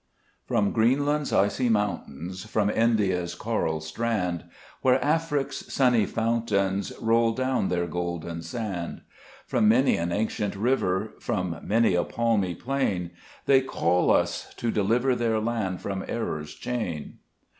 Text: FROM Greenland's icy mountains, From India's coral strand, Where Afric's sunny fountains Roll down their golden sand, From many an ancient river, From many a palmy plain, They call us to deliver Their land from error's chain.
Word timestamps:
FROM 0.47 0.71
Greenland's 0.71 1.31
icy 1.31 1.69
mountains, 1.69 2.43
From 2.45 2.71
India's 2.71 3.35
coral 3.35 3.79
strand, 3.81 4.45
Where 4.81 4.99
Afric's 5.05 5.71
sunny 5.71 6.07
fountains 6.07 6.91
Roll 6.99 7.33
down 7.33 7.67
their 7.67 7.85
golden 7.85 8.41
sand, 8.41 9.01
From 9.45 9.67
many 9.69 9.97
an 9.97 10.11
ancient 10.11 10.55
river, 10.55 11.13
From 11.19 11.59
many 11.61 11.93
a 11.93 12.03
palmy 12.03 12.55
plain, 12.55 13.11
They 13.45 13.61
call 13.61 14.09
us 14.09 14.51
to 14.55 14.71
deliver 14.71 15.15
Their 15.15 15.39
land 15.39 15.81
from 15.81 16.03
error's 16.07 16.55
chain. 16.55 17.19